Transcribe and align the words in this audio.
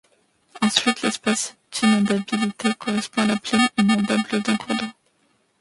Ensuite, 0.63 1.03
l’espace 1.03 1.55
d’inondabilité 1.71 2.73
correspond 2.73 3.21
à 3.21 3.27
la 3.27 3.37
plaine 3.37 3.69
inondable 3.77 4.41
d’un 4.41 4.57
cours 4.57 4.75
d’eau. 4.75 4.85